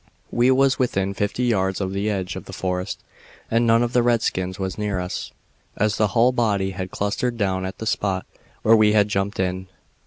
[0.31, 3.03] "We was within fifty yards of the edge of the forest,
[3.51, 5.31] and none of the redskins was near us,
[5.77, 8.25] as the hull body had clustered down at the spot
[8.63, 9.67] where we had jumped in.